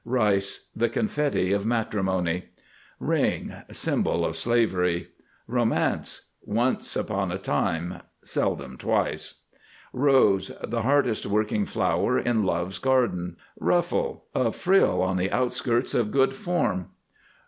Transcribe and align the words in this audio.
RICE. 0.03 0.69
The 0.75 0.89
confetti 0.89 1.53
of 1.53 1.63
matrimony. 1.63 2.45
RING. 2.99 3.53
Symbol 3.71 4.25
of 4.25 4.35
slavery. 4.35 5.09
ROMANCE. 5.45 6.31
Once 6.41 6.95
upon 6.95 7.31
a 7.31 7.37
time. 7.37 8.01
Seldom 8.23 8.77
twice. 8.79 9.43
ROSE. 9.93 10.53
The 10.63 10.81
hardest 10.81 11.27
working 11.27 11.67
flower 11.67 12.17
in 12.17 12.41
Love's 12.43 12.79
Garden. 12.79 13.37
RUFFLE. 13.59 14.25
A 14.33 14.51
frill 14.51 15.03
on 15.03 15.17
the 15.17 15.29
outskirts 15.29 15.93
of 15.93 16.09
good 16.09 16.33
form. 16.33 16.87